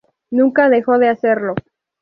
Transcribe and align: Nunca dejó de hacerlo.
Nunca 0.31 0.67
dejó 0.67 0.97
de 0.97 1.09
hacerlo. 1.09 1.53